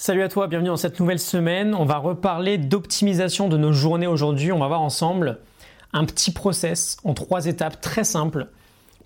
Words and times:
Salut 0.00 0.22
à 0.22 0.28
toi, 0.28 0.46
bienvenue 0.46 0.68
dans 0.68 0.76
cette 0.76 1.00
nouvelle 1.00 1.18
semaine. 1.18 1.74
On 1.74 1.84
va 1.84 1.96
reparler 1.96 2.56
d'optimisation 2.56 3.48
de 3.48 3.56
nos 3.56 3.72
journées 3.72 4.06
aujourd'hui. 4.06 4.52
On 4.52 4.60
va 4.60 4.68
voir 4.68 4.80
ensemble 4.80 5.40
un 5.92 6.04
petit 6.04 6.30
process 6.30 6.98
en 7.02 7.14
trois 7.14 7.46
étapes 7.46 7.80
très 7.80 8.04
simples 8.04 8.46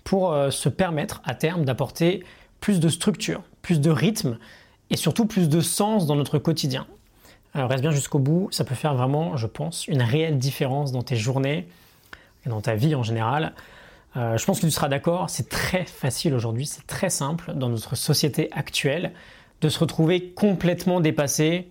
pour 0.03 0.31
euh, 0.31 0.51
se 0.51 0.69
permettre 0.69 1.23
à 1.25 1.33
terme 1.33 1.65
d'apporter 1.65 2.23
plus 2.59 2.79
de 2.79 2.89
structure, 2.89 3.41
plus 3.63 3.81
de 3.81 3.89
rythme 3.89 4.37
et 4.91 4.95
surtout 4.95 5.25
plus 5.25 5.49
de 5.49 5.61
sens 5.61 6.05
dans 6.05 6.15
notre 6.15 6.37
quotidien. 6.37 6.85
Reste 7.55 7.81
bien 7.81 7.89
jusqu'au 7.89 8.19
bout, 8.19 8.49
ça 8.51 8.63
peut 8.63 8.75
faire 8.75 8.93
vraiment, 8.93 9.35
je 9.35 9.47
pense, 9.47 9.87
une 9.87 10.03
réelle 10.03 10.37
différence 10.37 10.91
dans 10.91 11.01
tes 11.01 11.15
journées 11.15 11.67
et 12.45 12.49
dans 12.49 12.61
ta 12.61 12.75
vie 12.75 12.93
en 12.93 13.01
général. 13.01 13.55
Euh, 14.15 14.37
je 14.37 14.45
pense 14.45 14.59
que 14.59 14.67
tu 14.67 14.71
seras 14.71 14.89
d'accord, 14.89 15.31
c'est 15.31 15.49
très 15.49 15.85
facile 15.85 16.35
aujourd'hui, 16.35 16.67
c'est 16.67 16.85
très 16.85 17.09
simple 17.09 17.53
dans 17.55 17.69
notre 17.69 17.95
société 17.95 18.49
actuelle 18.51 19.11
de 19.63 19.69
se 19.69 19.79
retrouver 19.79 20.31
complètement 20.33 20.99
dépassé 20.99 21.69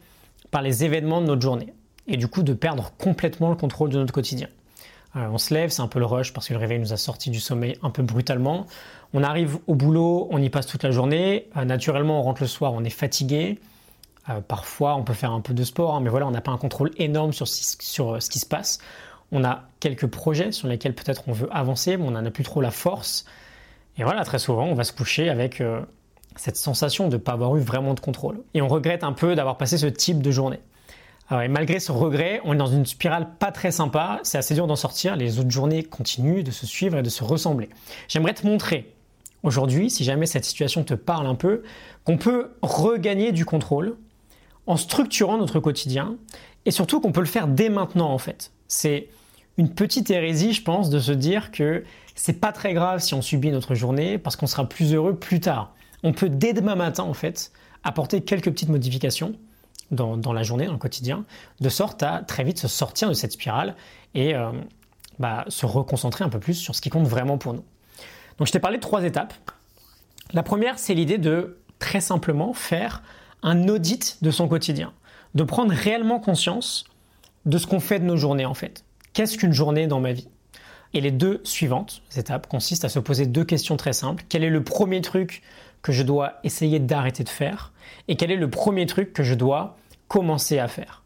par 0.50 0.62
les 0.62 0.84
événements 0.84 1.21
de 1.21 1.26
notre 1.26 1.43
journée 1.43 1.75
et 2.07 2.16
du 2.16 2.26
coup 2.26 2.43
de 2.43 2.54
perdre 2.54 2.93
complètement 2.99 3.50
le 3.50 3.57
contrôle 3.57 3.90
de 3.90 3.99
notre 3.99 4.12
quotidien. 4.14 4.49
Euh, 5.14 5.29
on 5.30 5.36
se 5.36 5.53
lève, 5.53 5.68
c'est 5.68 5.82
un 5.82 5.89
peu 5.89 5.99
le 5.99 6.07
rush 6.07 6.32
parce 6.32 6.49
que 6.49 6.54
le 6.54 6.58
réveil 6.58 6.79
nous 6.79 6.94
a 6.94 6.96
sorti 6.96 7.29
du 7.29 7.39
sommeil 7.39 7.76
un 7.82 7.90
peu 7.90 8.02
brutalement. 8.02 8.66
On 9.13 9.22
arrive 9.22 9.58
au 9.66 9.75
boulot, 9.75 10.26
on 10.30 10.40
y 10.40 10.49
passe 10.49 10.66
toute 10.66 10.82
la 10.82 10.90
journée. 10.90 11.49
Euh, 11.57 11.66
naturellement, 11.66 12.21
on 12.21 12.22
rentre 12.22 12.43
le 12.43 12.49
soir, 12.49 12.72
on 12.72 12.82
est 12.82 12.90
fatigué. 12.90 13.58
Euh, 14.30 14.40
parfois, 14.40 14.96
on 14.96 15.02
peut 15.02 15.13
faire 15.13 15.32
un 15.32 15.43
peu 15.43 15.52
de 15.52 15.63
sport, 15.63 15.94
hein, 15.94 16.00
mais 16.00 16.08
voilà, 16.08 16.27
on 16.27 16.30
n'a 16.30 16.40
pas 16.40 16.52
un 16.52 16.58
contrôle 16.58 16.93
énorme 16.96 17.35
sur, 17.35 17.46
sur 17.46 18.22
ce 18.22 18.30
qui 18.30 18.38
se 18.38 18.46
passe. 18.46 18.79
On 19.32 19.44
a 19.44 19.64
quelques 19.80 20.07
projets 20.07 20.50
sur 20.50 20.66
lesquels 20.66 20.94
peut-être 20.94 21.24
on 21.27 21.32
veut 21.32 21.49
avancer, 21.52 21.99
mais 21.99 22.07
on 22.07 22.13
n'en 22.13 22.24
a 22.24 22.30
plus 22.30 22.44
trop 22.44 22.63
la 22.63 22.71
force. 22.71 23.27
Et 23.99 24.04
voilà, 24.04 24.24
très 24.24 24.38
souvent, 24.38 24.64
on 24.64 24.74
va 24.74 24.85
se 24.85 24.93
coucher 24.94 25.29
avec 25.29 25.63
cette 26.36 26.57
sensation 26.57 27.09
de 27.09 27.14
ne 27.14 27.21
pas 27.21 27.32
avoir 27.32 27.57
eu 27.57 27.61
vraiment 27.61 27.95
de 27.95 28.00
contrôle. 28.00 28.41
Et 28.54 28.63
on 28.63 28.68
regrette 28.68 29.04
un 29.04 29.13
peu 29.13 29.35
d'avoir 29.35 29.57
passé 29.57 29.79
ce 29.79 29.86
type 29.86 30.22
de 30.22 30.31
journée. 30.31 30.61
et 31.31 31.49
malgré 31.49 31.81
ce 31.81 31.93
regret, 31.93 32.41
on 32.45 32.55
est 32.55 32.58
dans 32.58 32.67
une 32.67 32.86
spirale 32.86 33.28
pas 33.39 33.52
très 33.52 33.70
sympa, 33.70 34.20
c'est 34.22 34.39
assez 34.39 34.55
dur 34.55 34.66
d'en 34.66 34.77
sortir, 34.77 35.16
les 35.16 35.39
autres 35.39 35.50
journées 35.50 35.83
continuent 35.83 36.42
de 36.42 36.50
se 36.50 36.66
suivre 36.66 36.98
et 36.98 37.02
de 37.02 37.08
se 37.08 37.24
ressembler. 37.24 37.70
J'aimerais 38.08 38.34
te 38.34 38.47
montrer 38.47 38.94
aujourd'hui, 39.42 39.91
si 39.91 40.05
jamais 40.05 40.27
cette 40.27 40.44
situation 40.44 40.84
te 40.84 40.94
parle 40.94 41.27
un 41.27 41.34
peu, 41.34 41.62
qu'on 42.05 42.19
peut 42.19 42.52
regagner 42.62 43.33
du 43.33 43.44
contrôle 43.44 43.96
en 44.67 44.77
structurant 44.77 45.39
notre 45.39 45.61
quotidien 45.61 46.17
et 46.64 46.70
surtout 46.70 47.00
qu'on 47.00 47.12
peut 47.12 47.20
le 47.20 47.27
faire 47.27 47.48
dès 47.48 47.69
maintenant 47.69 48.11
en 48.11 48.19
fait. 48.19 48.52
C'est 48.69 49.08
une 49.58 49.74
petite 49.74 50.11
hérésie, 50.11 50.52
je 50.52 50.62
pense, 50.62 50.91
de 50.91 50.98
se 50.98 51.12
dire 51.12 51.50
que 51.50 51.84
c'est 52.14 52.41
pas 52.41 52.52
très 52.52 52.74
grave 52.74 53.00
si 53.00 53.14
on 53.14 53.22
subit 53.22 53.50
notre 53.50 53.74
journée 53.74 54.19
parce 54.19 54.36
qu'on 54.36 54.46
sera 54.46 54.69
plus 54.69 54.94
heureux 54.94 55.17
plus 55.17 55.41
tard 55.41 55.74
on 56.03 56.12
peut 56.12 56.28
dès 56.28 56.53
demain 56.53 56.75
matin, 56.75 57.05
en 57.05 57.14
fait, 57.14 57.53
apporter 57.84 58.22
quelques 58.22 58.50
petites 58.50 58.69
modifications 58.69 59.34
dans, 59.91 60.33
la 60.33 60.42
journée, 60.42 60.67
dans 60.67 60.72
le 60.72 60.78
quotidien, 60.78 61.25
de 61.61 61.69
sorte 61.69 62.03
à 62.03 62.22
très 62.27 62.45
vite 62.45 62.58
se 62.58 62.69
sortir 62.69 63.08
de 63.08 63.14
cette 63.14 63.33
spirale 63.33 63.77
et 64.14 64.34
euh, 64.34 64.50
bah, 65.19 65.45
se 65.48 65.67
reconcentrer 65.67 66.25
un 66.25 66.30
peu 66.30 66.41
plus 66.41 66.55
sur 66.55 66.75
ce 66.75 66.80
qui 66.80 66.89
compte 66.89 67.06
vraiment 67.06 67.36
pour 67.36 67.53
nous. 67.53 67.64
Donc 68.39 68.47
je 68.47 68.53
t'ai 68.53 68.58
parlé 68.58 68.78
de 68.78 68.83
trois 68.83 69.05
étapes. 69.05 69.34
La 70.33 70.42
première, 70.42 70.78
c'est 70.78 70.95
l'idée 70.95 71.19
de 71.19 71.58
très 71.78 72.00
simplement 72.00 72.55
faire 72.55 73.03
un 73.42 73.69
audit 73.69 74.19
de 74.23 74.30
son 74.30 74.48
quotidien, 74.48 74.92
de 75.34 75.45
prendre 75.45 75.73
réellement 75.73 76.20
conscience 76.20 76.84
de 77.45 77.58
ce 77.58 77.67
qu'on 77.67 77.80
fait 77.80 77.98
de 77.98 78.05
nos 78.05 78.17
journées 78.17 78.47
en 78.47 78.55
fait. 78.55 78.84
Qu'est-ce 79.12 79.36
qu'une 79.36 79.53
journée 79.53 79.86
dans 79.86 80.00
ma 80.00 80.12
vie? 80.12 80.28
Et 80.95 81.00
les 81.00 81.11
deux 81.11 81.41
suivantes 81.45 82.03
étapes 82.17 82.47
consistent 82.47 82.84
à 82.84 82.89
se 82.89 82.98
poser 82.98 83.27
deux 83.27 83.45
questions 83.45 83.77
très 83.77 83.92
simples. 83.92 84.25
Quel 84.28 84.45
est 84.45 84.50
le 84.50 84.62
premier 84.62 85.00
truc 85.00 85.42
que 85.83 85.92
je 85.92 86.02
dois 86.02 86.34
essayer 86.44 86.78
d'arrêter 86.78 87.25
de 87.25 87.28
faire 87.28 87.72
et 88.08 88.16
quel 88.16 88.30
est 88.30 88.36
le 88.36 88.48
premier 88.48 88.86
truc 88.86 89.12
que 89.12 89.22
je 89.22 89.34
dois 89.34 89.77
commencer 90.08 90.58
à 90.58 90.69
faire. 90.69 91.02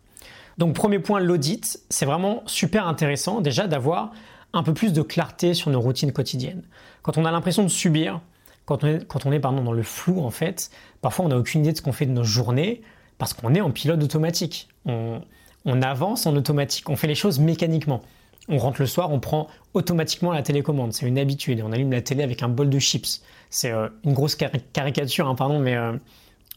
Donc 0.58 0.74
premier 0.74 0.98
point, 0.98 1.20
l'audit, 1.20 1.80
c'est 1.90 2.06
vraiment 2.06 2.42
super 2.46 2.86
intéressant 2.86 3.40
déjà 3.40 3.66
d'avoir 3.66 4.12
un 4.52 4.62
peu 4.62 4.74
plus 4.74 4.92
de 4.92 5.02
clarté 5.02 5.54
sur 5.54 5.70
nos 5.70 5.80
routines 5.80 6.12
quotidiennes. 6.12 6.62
Quand 7.02 7.18
on 7.18 7.24
a 7.24 7.30
l'impression 7.30 7.62
de 7.62 7.68
subir, 7.68 8.20
quand 8.64 8.84
on 8.84 8.86
est, 8.86 9.06
quand 9.06 9.26
on 9.26 9.32
est 9.32 9.40
pardon, 9.40 9.62
dans 9.62 9.72
le 9.72 9.82
flou 9.82 10.22
en 10.22 10.30
fait, 10.30 10.70
parfois 11.02 11.26
on 11.26 11.28
n'a 11.28 11.36
aucune 11.36 11.60
idée 11.60 11.72
de 11.72 11.76
ce 11.76 11.82
qu'on 11.82 11.92
fait 11.92 12.06
de 12.06 12.12
nos 12.12 12.24
journées 12.24 12.82
parce 13.18 13.32
qu'on 13.32 13.54
est 13.54 13.60
en 13.60 13.70
pilote 13.70 14.02
automatique. 14.02 14.68
On, 14.86 15.20
on 15.64 15.82
avance 15.82 16.26
en 16.26 16.36
automatique, 16.36 16.88
on 16.88 16.96
fait 16.96 17.06
les 17.06 17.14
choses 17.14 17.38
mécaniquement. 17.38 18.02
On 18.48 18.58
rentre 18.58 18.80
le 18.80 18.86
soir, 18.86 19.12
on 19.12 19.20
prend 19.20 19.48
automatiquement 19.74 20.32
la 20.32 20.42
télécommande. 20.42 20.92
C'est 20.92 21.06
une 21.06 21.18
habitude. 21.18 21.62
On 21.64 21.72
allume 21.72 21.90
la 21.90 22.02
télé 22.02 22.22
avec 22.22 22.42
un 22.42 22.48
bol 22.48 22.70
de 22.70 22.78
chips. 22.78 23.22
C'est 23.50 23.72
euh, 23.72 23.88
une 24.04 24.12
grosse 24.12 24.36
caricature, 24.36 25.28
hein, 25.28 25.34
pardon, 25.34 25.58
mais 25.58 25.76
euh, 25.76 25.92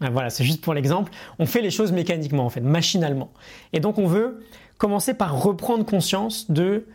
euh, 0.04 0.10
voilà, 0.12 0.30
c'est 0.30 0.44
juste 0.44 0.62
pour 0.62 0.74
l'exemple. 0.74 1.12
On 1.40 1.46
fait 1.46 1.62
les 1.62 1.72
choses 1.72 1.92
mécaniquement, 1.92 2.46
en 2.46 2.50
fait, 2.50 2.62
machinalement. 2.62 3.32
Et 3.74 3.80
donc, 3.80 3.98
on 3.98 4.06
veut 4.06 4.46
commencer 4.78 5.14
par 5.14 5.42
reprendre 5.42 5.86
conscience 5.86 6.50
de 6.52 6.86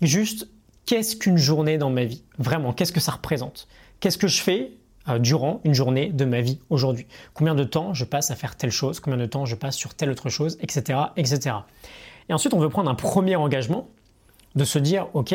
juste 0.00 0.48
qu'est-ce 0.86 1.16
qu'une 1.16 1.36
journée 1.36 1.78
dans 1.78 1.90
ma 1.90 2.04
vie 2.04 2.22
Vraiment, 2.38 2.72
qu'est-ce 2.72 2.92
que 2.92 3.00
ça 3.00 3.12
représente? 3.12 3.68
Qu'est-ce 4.00 4.18
que 4.18 4.28
je 4.28 4.40
fais 4.40 4.72
durant 5.18 5.60
une 5.64 5.74
journée 5.74 6.10
de 6.10 6.24
ma 6.24 6.40
vie 6.40 6.58
aujourd'hui? 6.70 7.06
Combien 7.34 7.54
de 7.54 7.64
temps 7.64 7.92
je 7.92 8.04
passe 8.04 8.30
à 8.30 8.34
faire 8.34 8.56
telle 8.56 8.70
chose? 8.70 9.00
Combien 9.00 9.18
de 9.18 9.26
temps 9.26 9.44
je 9.44 9.54
passe 9.54 9.76
sur 9.76 9.94
telle 9.94 10.10
autre 10.10 10.30
chose? 10.30 10.56
Etc. 10.60 10.98
etc. 11.16 11.56
Et 12.28 12.32
ensuite, 12.32 12.54
on 12.54 12.58
veut 12.58 12.70
prendre 12.70 12.90
un 12.90 12.94
premier 12.94 13.36
engagement 13.36 13.88
de 14.54 14.64
se 14.64 14.78
dire, 14.78 15.08
OK, 15.14 15.34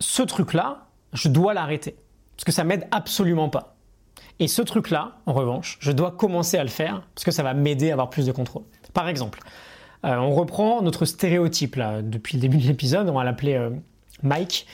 ce 0.00 0.22
truc-là, 0.22 0.86
je 1.12 1.28
dois 1.28 1.54
l'arrêter. 1.54 1.96
Parce 2.36 2.44
que 2.44 2.52
ça 2.52 2.64
m'aide 2.64 2.86
absolument 2.90 3.48
pas. 3.48 3.76
Et 4.38 4.48
ce 4.48 4.60
truc-là, 4.60 5.16
en 5.24 5.32
revanche, 5.32 5.78
je 5.80 5.92
dois 5.92 6.10
commencer 6.10 6.58
à 6.58 6.62
le 6.62 6.68
faire 6.68 7.02
parce 7.14 7.24
que 7.24 7.30
ça 7.30 7.42
va 7.42 7.54
m'aider 7.54 7.90
à 7.90 7.94
avoir 7.94 8.10
plus 8.10 8.26
de 8.26 8.32
contrôle. 8.32 8.64
Par 8.92 9.08
exemple, 9.08 9.40
euh, 10.04 10.16
on 10.16 10.34
reprend 10.34 10.82
notre 10.82 11.06
stéréotype 11.06 11.80
depuis 12.02 12.36
le 12.36 12.42
début 12.42 12.58
de 12.58 12.66
l'épisode, 12.66 13.08
on 13.08 13.14
va 13.14 13.24
l'appeler 13.24 13.54
euh, 13.54 13.70
Mike. 14.22 14.66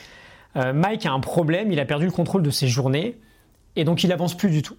Euh, 0.57 0.73
Mike 0.73 1.05
a 1.05 1.11
un 1.11 1.19
problème, 1.21 1.71
il 1.71 1.79
a 1.79 1.85
perdu 1.85 2.05
le 2.05 2.11
contrôle 2.11 2.43
de 2.43 2.49
ses 2.49 2.67
journées 2.67 3.17
et 3.75 3.85
donc 3.85 4.03
il 4.03 4.11
avance 4.11 4.35
plus 4.35 4.49
du 4.49 4.61
tout. 4.61 4.75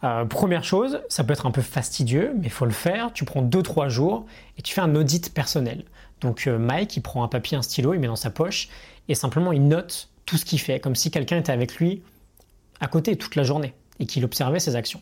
Première 0.00 0.64
chose, 0.64 1.00
ça 1.08 1.24
peut 1.24 1.32
être 1.32 1.46
un 1.46 1.50
peu 1.50 1.62
fastidieux, 1.62 2.32
mais 2.36 2.46
il 2.46 2.52
faut 2.52 2.64
le 2.64 2.70
faire. 2.70 3.12
Tu 3.12 3.24
prends 3.24 3.42
2-3 3.42 3.88
jours 3.88 4.26
et 4.56 4.62
tu 4.62 4.72
fais 4.74 4.80
un 4.80 4.94
audit 4.94 5.32
personnel. 5.32 5.84
Donc 6.20 6.46
euh, 6.46 6.58
Mike, 6.58 6.96
il 6.96 7.00
prend 7.00 7.22
un 7.22 7.28
papier, 7.28 7.56
un 7.56 7.62
stylo, 7.62 7.94
il 7.94 8.00
met 8.00 8.06
dans 8.06 8.16
sa 8.16 8.30
poche 8.30 8.68
et 9.08 9.14
simplement 9.14 9.52
il 9.52 9.66
note 9.66 10.08
tout 10.26 10.36
ce 10.36 10.44
qu'il 10.44 10.60
fait, 10.60 10.80
comme 10.80 10.94
si 10.94 11.10
quelqu'un 11.10 11.38
était 11.38 11.52
avec 11.52 11.76
lui 11.76 12.02
à 12.80 12.86
côté 12.86 13.16
toute 13.16 13.34
la 13.34 13.42
journée 13.42 13.74
et 13.98 14.06
qu'il 14.06 14.24
observait 14.24 14.60
ses 14.60 14.76
actions. 14.76 15.00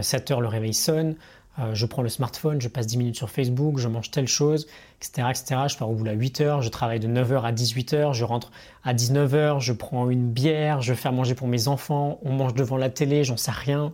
7 0.00 0.30
euh, 0.30 0.34
heures, 0.34 0.40
le 0.40 0.48
réveil 0.48 0.74
sonne, 0.74 1.16
euh, 1.58 1.74
je 1.74 1.86
prends 1.86 2.02
le 2.02 2.08
smartphone, 2.08 2.60
je 2.60 2.68
passe 2.68 2.86
10 2.86 2.98
minutes 2.98 3.16
sur 3.16 3.28
Facebook, 3.28 3.78
je 3.78 3.88
mange 3.88 4.10
telle 4.10 4.28
chose, 4.28 4.66
etc. 5.00 5.28
etc. 5.30 5.62
Je 5.68 5.76
pars 5.76 5.90
au 5.90 5.94
boulot 5.94 6.12
à 6.12 6.14
8 6.14 6.40
heures, 6.40 6.62
je 6.62 6.68
travaille 6.68 7.00
de 7.00 7.08
9h 7.08 7.42
à 7.42 7.52
18h, 7.52 8.14
je 8.14 8.24
rentre 8.24 8.52
à 8.84 8.94
19h, 8.94 9.60
je 9.60 9.72
prends 9.72 10.08
une 10.10 10.30
bière, 10.30 10.80
je 10.80 10.94
fais 10.94 11.08
à 11.08 11.12
manger 11.12 11.34
pour 11.34 11.48
mes 11.48 11.68
enfants, 11.68 12.18
on 12.22 12.32
mange 12.32 12.54
devant 12.54 12.76
la 12.76 12.88
télé, 12.88 13.24
j'en 13.24 13.36
sais 13.36 13.50
rien. 13.50 13.92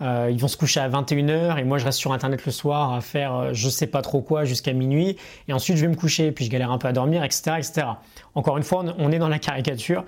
Euh, 0.00 0.30
ils 0.32 0.38
vont 0.40 0.48
se 0.48 0.56
coucher 0.56 0.80
à 0.80 0.88
21h 0.88 1.58
et 1.58 1.64
moi 1.64 1.78
je 1.78 1.84
reste 1.84 1.98
sur 1.98 2.12
internet 2.12 2.44
le 2.44 2.50
soir 2.50 2.92
à 2.92 3.00
faire 3.00 3.34
euh, 3.34 3.50
je 3.52 3.68
sais 3.68 3.86
pas 3.86 4.02
trop 4.02 4.20
quoi 4.20 4.44
jusqu'à 4.44 4.72
minuit 4.72 5.16
et 5.46 5.52
ensuite 5.52 5.76
je 5.76 5.82
vais 5.82 5.88
me 5.88 5.94
coucher 5.94 6.32
puis 6.32 6.44
je 6.44 6.50
galère 6.50 6.72
un 6.72 6.78
peu 6.78 6.88
à 6.88 6.92
dormir 6.92 7.22
etc 7.22 7.52
etc. 7.58 7.86
Encore 8.34 8.56
une 8.56 8.64
fois 8.64 8.84
on 8.98 9.12
est 9.12 9.20
dans 9.20 9.28
la 9.28 9.38
caricature. 9.38 10.04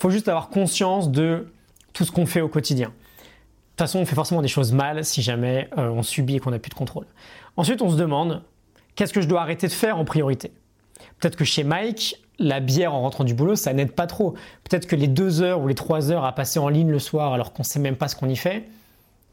Faut 0.00 0.10
juste 0.10 0.26
avoir 0.26 0.48
conscience 0.48 1.08
de 1.10 1.52
tout 1.92 2.04
ce 2.04 2.10
qu'on 2.10 2.26
fait 2.26 2.40
au 2.40 2.48
quotidien. 2.48 2.90
Façon 3.82 3.98
on 3.98 4.06
fait 4.06 4.14
forcément 4.14 4.42
des 4.42 4.48
choses 4.48 4.70
mal 4.70 5.04
si 5.04 5.22
jamais 5.22 5.68
euh, 5.76 5.88
on 5.88 6.04
subit 6.04 6.36
et 6.36 6.38
qu'on 6.38 6.52
n'a 6.52 6.60
plus 6.60 6.70
de 6.70 6.74
contrôle. 6.74 7.04
Ensuite 7.56 7.82
on 7.82 7.90
se 7.90 7.96
demande 7.96 8.44
qu'est-ce 8.94 9.12
que 9.12 9.20
je 9.20 9.26
dois 9.26 9.40
arrêter 9.40 9.66
de 9.66 9.72
faire 9.72 9.98
en 9.98 10.04
priorité? 10.04 10.52
Peut-être 11.18 11.34
que 11.34 11.44
chez 11.44 11.64
Mike, 11.64 12.14
la 12.38 12.60
bière 12.60 12.94
en 12.94 13.00
rentrant 13.00 13.24
du 13.24 13.34
boulot, 13.34 13.56
ça 13.56 13.72
n'aide 13.72 13.90
pas 13.90 14.06
trop. 14.06 14.34
Peut-être 14.62 14.86
que 14.86 14.94
les 14.94 15.08
deux 15.08 15.42
heures 15.42 15.60
ou 15.60 15.66
les 15.66 15.74
trois 15.74 16.12
heures 16.12 16.24
à 16.24 16.32
passer 16.32 16.60
en 16.60 16.68
ligne 16.68 16.92
le 16.92 17.00
soir 17.00 17.32
alors 17.32 17.52
qu'on 17.52 17.62
ne 17.62 17.66
sait 17.66 17.80
même 17.80 17.96
pas 17.96 18.06
ce 18.06 18.14
qu'on 18.14 18.28
y 18.28 18.36
fait, 18.36 18.68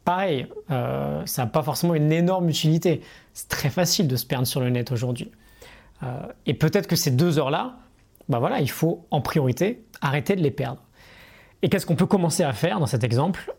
pareil, 0.04 0.48
euh, 0.72 1.22
ça 1.28 1.44
n'a 1.44 1.48
pas 1.52 1.62
forcément 1.62 1.94
une 1.94 2.12
énorme 2.12 2.50
utilité. 2.50 3.02
C'est 3.36 3.50
très 3.50 3.70
facile 3.70 4.08
de 4.08 4.16
se 4.16 4.26
perdre 4.26 4.48
sur 4.48 4.62
le 4.62 4.72
net 4.72 4.92
aujourd'hui. 4.92 5.30
Euh, 6.02 6.22
et 6.48 6.56
peut-être 6.56 6.88
que 6.88 6.96
ces 6.96 7.12
deux 7.12 7.38
heures-là, 7.38 7.78
bah 8.30 8.40
voilà, 8.40 8.62
il 8.62 8.72
faut 8.72 9.06
en 9.12 9.22
priorité 9.22 9.86
arrêter 10.02 10.36
de 10.36 10.42
les 10.42 10.50
perdre. 10.50 10.82
Et 11.62 11.70
qu'est-ce 11.70 11.86
qu'on 11.86 11.96
peut 11.96 12.08
commencer 12.08 12.42
à 12.42 12.54
faire 12.54 12.80
dans 12.80 12.88
cet 12.88 13.04
exemple? 13.04 13.54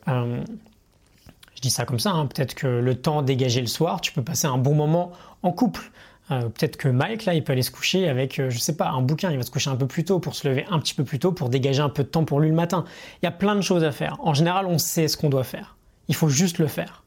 Je 1.61 1.69
dis 1.69 1.71
ça 1.71 1.85
comme 1.85 1.99
ça, 1.99 2.13
hein. 2.13 2.27
peut-être 2.27 2.55
que 2.55 2.67
le 2.67 2.95
temps 2.95 3.21
dégagé 3.21 3.61
le 3.61 3.67
soir, 3.67 4.01
tu 4.01 4.13
peux 4.13 4.23
passer 4.23 4.47
un 4.47 4.57
bon 4.57 4.75
moment 4.75 5.13
en 5.43 5.53
couple. 5.53 5.91
peut-être 6.29 6.79
que 6.79 6.89
Mike, 6.89 7.27
là, 7.27 7.35
il 7.35 7.45
peut 7.45 7.53
aller 7.53 7.63
se 7.63 7.71
coucher 7.71 8.09
avec, 8.09 8.41
je 8.49 8.59
sais 8.59 8.77
pas, 8.77 8.89
un 8.89 9.03
bouquin. 9.03 9.31
Il 9.31 9.37
va 9.37 9.43
se 9.43 9.51
coucher 9.51 9.69
un 9.69 9.77
peu 9.77 9.87
plus 9.87 10.05
tôt 10.05 10.21
pour 10.21 10.35
se 10.35 10.49
lever 10.49 10.65
un 10.71 10.79
petit 10.79 10.95
peu 10.95 11.05
plus 11.05 11.19
tôt 11.19 11.33
pour 11.33 11.51
dégager 11.51 11.83
un 11.83 11.91
peu 11.91 12.03
de 12.03 12.09
temps 12.09 12.25
pour 12.25 12.41
lui 12.41 12.49
le 12.49 12.55
matin. 12.55 12.85
Il 13.23 13.27
y 13.27 13.29
a 13.29 13.33
plein 13.33 13.55
de 13.57 13.61
choses 13.61 13.85
à 13.85 13.93
faire. 13.93 14.17
En 14.21 14.33
général, 14.33 14.65
on 14.65 14.79
sait 14.79 15.07
ce 15.07 15.19
qu'on 15.19 15.29
doit 15.29 15.45
faire. 15.45 15.77
Il 16.09 16.15
faut 16.15 16.31
juste 16.31 16.59
le 16.59 16.67
faire. 16.67 17.05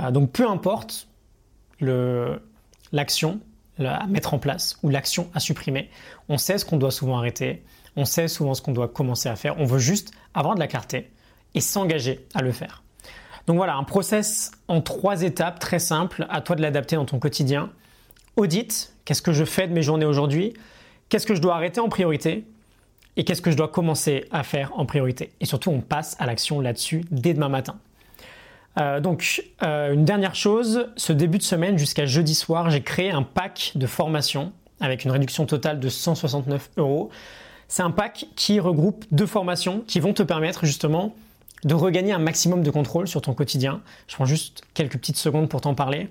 Euh, 0.00 0.10
donc 0.10 0.30
peu 0.30 0.48
importe 0.48 1.08
l'action 1.80 3.40
à 3.78 4.06
mettre 4.06 4.34
en 4.34 4.38
place 4.38 4.78
ou 4.82 4.88
l'action 4.88 5.28
à 5.34 5.40
supprimer, 5.40 5.90
on 6.28 6.38
sait 6.38 6.58
ce 6.58 6.64
qu'on 6.64 6.76
doit 6.76 6.92
souvent 6.92 7.18
arrêter, 7.18 7.64
on 7.96 8.04
sait 8.04 8.28
souvent 8.28 8.54
ce 8.54 8.62
qu'on 8.62 8.72
doit 8.72 8.88
commencer 8.88 9.28
à 9.28 9.36
faire, 9.36 9.58
on 9.58 9.64
veut 9.64 9.80
juste 9.80 10.12
avoir 10.32 10.54
de 10.54 10.60
la 10.60 10.68
clarté 10.68 11.10
et 11.54 11.60
s'engager 11.60 12.26
à 12.34 12.42
le 12.42 12.52
faire. 12.52 12.83
Donc 13.46 13.56
voilà, 13.56 13.76
un 13.76 13.84
process 13.84 14.52
en 14.68 14.80
trois 14.80 15.22
étapes 15.22 15.58
très 15.58 15.78
simple, 15.78 16.26
à 16.30 16.40
toi 16.40 16.56
de 16.56 16.62
l'adapter 16.62 16.96
dans 16.96 17.04
ton 17.04 17.18
quotidien. 17.18 17.70
Audit, 18.36 18.94
qu'est-ce 19.04 19.22
que 19.22 19.32
je 19.32 19.44
fais 19.44 19.68
de 19.68 19.72
mes 19.72 19.82
journées 19.82 20.06
aujourd'hui? 20.06 20.54
Qu'est-ce 21.08 21.26
que 21.26 21.34
je 21.34 21.42
dois 21.42 21.54
arrêter 21.54 21.80
en 21.80 21.88
priorité? 21.88 22.44
Et 23.16 23.24
qu'est-ce 23.24 23.42
que 23.42 23.50
je 23.50 23.56
dois 23.56 23.68
commencer 23.68 24.24
à 24.32 24.42
faire 24.42 24.72
en 24.76 24.86
priorité? 24.86 25.30
Et 25.40 25.46
surtout, 25.46 25.70
on 25.70 25.80
passe 25.80 26.16
à 26.18 26.26
l'action 26.26 26.60
là-dessus 26.60 27.04
dès 27.10 27.34
demain 27.34 27.48
matin. 27.48 27.76
Euh, 28.80 28.98
donc, 28.98 29.44
euh, 29.62 29.92
une 29.92 30.04
dernière 30.04 30.34
chose, 30.34 30.88
ce 30.96 31.12
début 31.12 31.38
de 31.38 31.44
semaine 31.44 31.78
jusqu'à 31.78 32.06
jeudi 32.06 32.34
soir, 32.34 32.70
j'ai 32.70 32.82
créé 32.82 33.12
un 33.12 33.22
pack 33.22 33.72
de 33.76 33.86
formation 33.86 34.52
avec 34.80 35.04
une 35.04 35.12
réduction 35.12 35.46
totale 35.46 35.78
de 35.78 35.88
169 35.88 36.70
euros. 36.78 37.10
C'est 37.68 37.82
un 37.82 37.92
pack 37.92 38.26
qui 38.34 38.58
regroupe 38.58 39.04
deux 39.12 39.26
formations 39.26 39.84
qui 39.86 40.00
vont 40.00 40.12
te 40.12 40.22
permettre 40.22 40.66
justement 40.66 41.14
de 41.64 41.74
regagner 41.74 42.12
un 42.12 42.18
maximum 42.18 42.62
de 42.62 42.70
contrôle 42.70 43.08
sur 43.08 43.22
ton 43.22 43.34
quotidien. 43.34 43.80
Je 44.06 44.14
prends 44.14 44.24
juste 44.24 44.62
quelques 44.74 44.98
petites 44.98 45.16
secondes 45.16 45.48
pour 45.48 45.60
t'en 45.60 45.74
parler. 45.74 46.08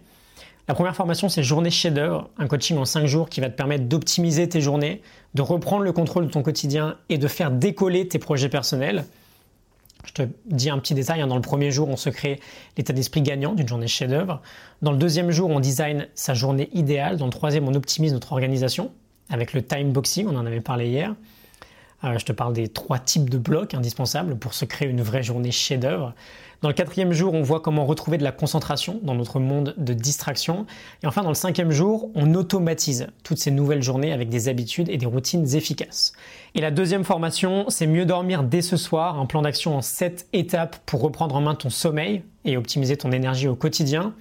La 0.67 0.73
première 0.73 0.95
formation, 0.95 1.27
c'est 1.27 1.43
Journée 1.43 1.69
chef-d'œuvre, 1.69 2.29
un 2.37 2.47
coaching 2.47 2.77
en 2.77 2.85
5 2.85 3.05
jours 3.05 3.29
qui 3.29 3.41
va 3.41 3.49
te 3.49 3.55
permettre 3.55 3.85
d'optimiser 3.85 4.47
tes 4.47 4.61
journées, 4.61 5.01
de 5.33 5.41
reprendre 5.41 5.83
le 5.83 5.91
contrôle 5.91 6.27
de 6.27 6.31
ton 6.31 6.41
quotidien 6.41 6.97
et 7.09 7.17
de 7.17 7.27
faire 7.27 7.51
décoller 7.51 8.07
tes 8.07 8.17
projets 8.17 8.49
personnels. 8.49 9.05
Je 10.05 10.13
te 10.13 10.23
dis 10.45 10.69
un 10.69 10.79
petit 10.79 10.93
détail, 10.93 11.21
hein. 11.21 11.27
dans 11.27 11.35
le 11.35 11.41
premier 11.41 11.71
jour, 11.71 11.89
on 11.89 11.97
se 11.97 12.09
crée 12.09 12.39
l'état 12.77 12.93
d'esprit 12.93 13.21
gagnant 13.21 13.53
d'une 13.53 13.67
journée 13.67 13.87
chef-d'œuvre. 13.87 14.41
Dans 14.81 14.91
le 14.91 14.97
deuxième 14.97 15.31
jour, 15.31 15.49
on 15.49 15.59
design 15.59 16.07
sa 16.13 16.33
journée 16.33 16.69
idéale. 16.73 17.17
Dans 17.17 17.25
le 17.25 17.31
troisième, 17.31 17.67
on 17.67 17.73
optimise 17.73 18.13
notre 18.13 18.31
organisation 18.31 18.91
avec 19.29 19.53
le 19.53 19.63
time 19.63 19.91
boxing, 19.91 20.27
on 20.27 20.35
en 20.35 20.45
avait 20.45 20.61
parlé 20.61 20.87
hier. 20.87 21.15
Euh, 22.03 22.17
je 22.17 22.25
te 22.25 22.31
parle 22.31 22.53
des 22.53 22.67
trois 22.67 22.99
types 22.99 23.29
de 23.29 23.37
blocs 23.37 23.73
indispensables 23.73 24.35
pour 24.37 24.53
se 24.53 24.65
créer 24.65 24.87
une 24.87 25.01
vraie 25.01 25.23
journée 25.23 25.51
chef-d'œuvre. 25.51 26.13
Dans 26.61 26.69
le 26.69 26.73
quatrième 26.73 27.11
jour, 27.11 27.33
on 27.33 27.41
voit 27.41 27.59
comment 27.59 27.85
retrouver 27.85 28.17
de 28.17 28.23
la 28.23 28.31
concentration 28.31 29.01
dans 29.03 29.15
notre 29.15 29.41
monde 29.41 29.73
de 29.77 29.93
distraction. 29.93 30.65
Et 31.03 31.07
enfin, 31.07 31.21
dans 31.21 31.29
le 31.29 31.35
cinquième 31.35 31.71
jour, 31.71 32.09
on 32.15 32.33
automatise 32.35 33.07
toutes 33.23 33.37
ces 33.37 33.51
nouvelles 33.51 33.83
journées 33.83 34.13
avec 34.13 34.29
des 34.29 34.47
habitudes 34.47 34.87
et 34.87 34.95
des 34.95 35.05
routines 35.05 35.55
efficaces. 35.55 36.13
Et 36.55 36.61
la 36.61 36.71
deuxième 36.71 37.03
formation, 37.03 37.65
c'est 37.67 37.87
mieux 37.87 38.05
dormir 38.05 38.43
dès 38.43 38.61
ce 38.61 38.77
soir, 38.77 39.19
un 39.19 39.25
plan 39.25 39.41
d'action 39.41 39.75
en 39.75 39.81
sept 39.81 40.27
étapes 40.31 40.77
pour 40.85 41.01
reprendre 41.01 41.35
en 41.35 41.41
main 41.41 41.55
ton 41.55 41.69
sommeil 41.69 42.23
et 42.45 42.55
optimiser 42.55 42.95
ton 42.95 43.11
énergie 43.11 43.49
au 43.49 43.55
quotidien. 43.55 44.13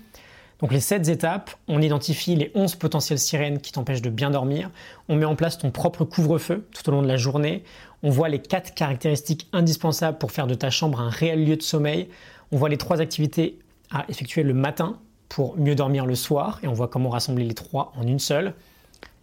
Donc 0.62 0.73
les 0.73 0.81
7 0.81 1.09
étapes, 1.09 1.50
on 1.67 1.82
identifie 1.82 2.37
les 2.37 2.53
11 2.55 2.76
potentielles 2.76 3.19
sirènes 3.19 3.61
qui 3.61 3.73
t'empêchent 3.73 4.00
de 4.00 4.11
bien 4.11 4.31
dormir, 4.31 4.70
on 5.09 5.17
met 5.17 5.25
en 5.25 5.35
place 5.35 5.59
ton 5.59 5.73
propre 5.73 6.05
couvre-feu 6.05 6.69
tout 6.73 6.88
au 6.88 6.93
long 6.93 7.03
de 7.03 7.09
la 7.09 7.17
journée, 7.17 7.64
on 8.05 8.11
voit 8.11 8.29
les 8.29 8.38
4 8.38 8.73
caractéristiques 8.73 9.49
indispensables 9.53 10.19
pour 10.19 10.31
faire 10.31 10.47
de 10.47 10.55
ta 10.55 10.70
chambre 10.70 11.00
un 11.00 11.11
réel 11.11 11.44
lieu 11.44 11.56
de 11.56 11.62
sommeil, 11.62 12.09
on 12.53 12.59
voit 12.59 12.69
les 12.69 12.79
3 12.79 13.00
activités 13.00 13.59
à 13.91 14.05
effectuer 14.09 14.44
le 14.44 14.55
matin 14.55 15.00
pour 15.29 15.59
mieux 15.59 15.75
dormir 15.75 16.06
le 16.06 16.14
soir 16.14 16.61
et 16.62 16.69
on 16.69 16.75
voit 16.75 16.87
comment 16.87 17.11
rassembler 17.11 17.44
les 17.44 17.55
3 17.55 17.93
en 17.97 18.06
une 18.06 18.20
seule. 18.20 18.55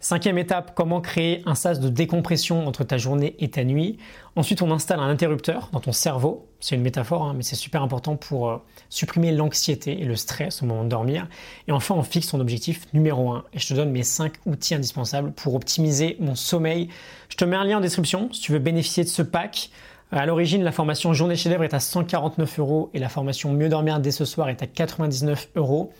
Cinquième 0.02 0.38
étape, 0.38 0.72
comment 0.74 1.02
créer 1.02 1.42
un 1.44 1.54
sas 1.54 1.78
de 1.78 1.90
décompression 1.90 2.66
entre 2.66 2.84
ta 2.84 2.96
journée 2.96 3.36
et 3.38 3.50
ta 3.50 3.64
nuit. 3.64 3.98
Ensuite, 4.34 4.62
on 4.62 4.70
installe 4.70 4.98
un 4.98 5.10
interrupteur 5.10 5.68
dans 5.74 5.80
ton 5.80 5.92
cerveau. 5.92 6.48
C'est 6.58 6.74
une 6.74 6.80
métaphore, 6.80 7.24
hein, 7.24 7.34
mais 7.36 7.42
c'est 7.42 7.54
super 7.54 7.82
important 7.82 8.16
pour 8.16 8.48
euh, 8.48 8.56
supprimer 8.88 9.30
l'anxiété 9.30 10.00
et 10.00 10.06
le 10.06 10.16
stress 10.16 10.62
au 10.62 10.66
moment 10.66 10.84
de 10.84 10.88
dormir. 10.88 11.28
Et 11.68 11.72
enfin, 11.72 11.94
on 11.94 12.02
fixe 12.02 12.28
ton 12.28 12.40
objectif 12.40 12.86
numéro 12.94 13.30
1. 13.30 13.44
Et 13.52 13.58
je 13.58 13.68
te 13.68 13.74
donne 13.74 13.90
mes 13.90 14.02
5 14.02 14.32
outils 14.46 14.74
indispensables 14.74 15.32
pour 15.32 15.54
optimiser 15.54 16.16
mon 16.18 16.34
sommeil. 16.34 16.88
Je 17.28 17.36
te 17.36 17.44
mets 17.44 17.56
un 17.56 17.64
lien 17.64 17.76
en 17.76 17.82
description 17.82 18.32
si 18.32 18.40
tu 18.40 18.52
veux 18.52 18.58
bénéficier 18.58 19.04
de 19.04 19.10
ce 19.10 19.20
pack. 19.20 19.68
À 20.12 20.24
l'origine, 20.24 20.62
la 20.62 20.72
formation 20.72 21.12
Journée 21.12 21.36
chez 21.36 21.50
est 21.50 21.74
à 21.74 21.78
149 21.78 22.58
euros 22.58 22.90
et 22.94 22.98
la 22.98 23.10
formation 23.10 23.52
Mieux 23.52 23.68
dormir 23.68 24.00
dès 24.00 24.12
ce 24.12 24.24
soir 24.24 24.48
est 24.48 24.62
à 24.62 24.66
99 24.66 25.50
euros 25.56 25.92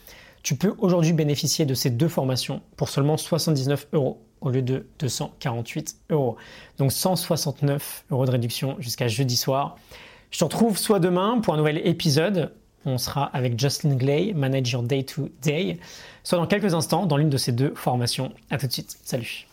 tu 0.43 0.55
peux 0.55 0.73
aujourd'hui 0.79 1.13
bénéficier 1.13 1.65
de 1.65 1.73
ces 1.73 1.89
deux 1.89 2.07
formations 2.07 2.61
pour 2.75 2.89
seulement 2.89 3.17
79 3.17 3.87
euros 3.93 4.21
au 4.41 4.49
lieu 4.49 4.61
de 4.61 4.87
248 4.99 5.97
euros. 6.09 6.35
Donc 6.77 6.91
169 6.91 8.05
euros 8.11 8.25
de 8.25 8.31
réduction 8.31 8.75
jusqu'à 8.79 9.07
jeudi 9.07 9.37
soir. 9.37 9.77
Je 10.31 10.39
te 10.39 10.43
retrouve 10.43 10.77
soit 10.77 10.99
demain 10.99 11.39
pour 11.41 11.53
un 11.53 11.57
nouvel 11.57 11.85
épisode. 11.85 12.51
On 12.85 12.97
sera 12.97 13.25
avec 13.25 13.59
Justin 13.59 13.95
Glay, 13.95 14.33
Manager 14.33 14.81
Day 14.81 15.03
to 15.03 15.29
Day, 15.43 15.77
soit 16.23 16.39
dans 16.39 16.47
quelques 16.47 16.73
instants 16.73 17.05
dans 17.05 17.17
l'une 17.17 17.29
de 17.29 17.37
ces 17.37 17.51
deux 17.51 17.73
formations. 17.75 18.31
À 18.49 18.57
tout 18.57 18.65
de 18.65 18.71
suite. 18.71 18.97
Salut. 19.03 19.50